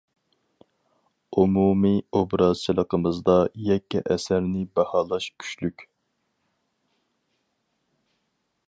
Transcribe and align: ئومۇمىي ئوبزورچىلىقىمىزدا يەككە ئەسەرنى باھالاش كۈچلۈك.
ئومۇمىي 1.41 1.99
ئوبزورچىلىقىمىزدا 2.19 3.35
يەككە 3.67 4.03
ئەسەرنى 4.15 4.65
باھالاش 4.81 5.29
كۈچلۈك. 5.45 5.87